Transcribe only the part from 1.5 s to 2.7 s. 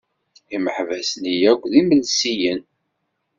d imelsiyen.